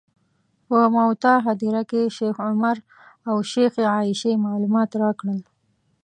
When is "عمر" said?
2.47-2.77